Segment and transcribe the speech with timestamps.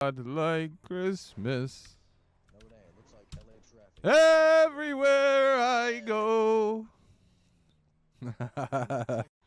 [0.00, 1.96] God like Christmas.
[4.02, 4.14] Like
[4.64, 6.86] everywhere I go.